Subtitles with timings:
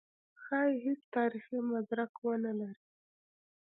[0.41, 2.81] ښايي هېڅ تاریخي مدرک ونه لري.